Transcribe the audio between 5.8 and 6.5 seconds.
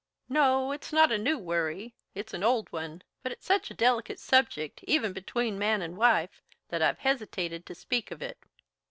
and wife,